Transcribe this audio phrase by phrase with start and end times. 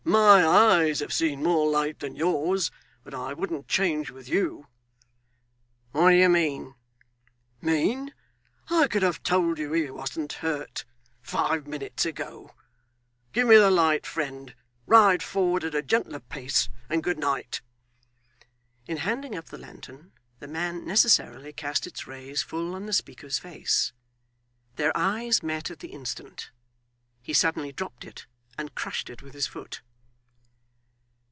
[0.03, 2.69] 'My eyes have seen more light than yours,
[3.03, 4.67] but I wouldn't change with you.'
[5.91, 6.75] 'What do you mean?'
[7.61, 8.13] 'Mean!
[8.69, 10.83] I could have told you he wasn't hurt,
[11.21, 12.51] five minutes ago.
[13.31, 14.53] Give me the light, friend;
[14.85, 17.61] ride forward at a gentler pace; and good night.'
[18.87, 23.39] In handing up the lantern, the man necessarily cast its rays full on the speaker's
[23.39, 23.93] face.
[24.75, 26.49] Their eyes met at the instant.
[27.21, 28.25] He suddenly dropped it
[28.57, 29.81] and crushed it with his foot.